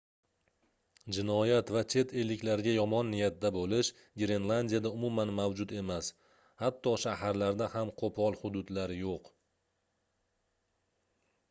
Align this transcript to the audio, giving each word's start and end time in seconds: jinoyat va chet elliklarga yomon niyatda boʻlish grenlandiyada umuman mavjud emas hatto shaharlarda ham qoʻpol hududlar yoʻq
jinoyat 1.17 1.73
va 1.75 1.83
chet 1.93 2.13
elliklarga 2.21 2.73
yomon 2.77 3.11
niyatda 3.15 3.51
boʻlish 3.57 3.91
grenlandiyada 4.23 4.93
umuman 4.99 5.33
mavjud 5.41 5.75
emas 5.83 6.11
hatto 6.65 6.97
shaharlarda 7.05 7.71
ham 7.77 7.95
qoʻpol 8.03 8.41
hududlar 8.43 8.97
yoʻq 9.05 9.33